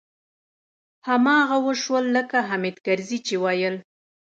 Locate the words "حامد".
2.47-2.75